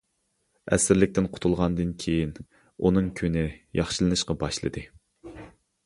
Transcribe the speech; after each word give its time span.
ئەسىرلىكتىن 0.77 1.27
قۇتۇلغاندىن 1.35 1.91
كېيىن، 2.05 2.33
ئۇنىڭ 2.87 3.13
كۈنى 3.21 3.47
ياخشىلىنىشقا 3.81 4.41
باشلىدى. 4.47 4.89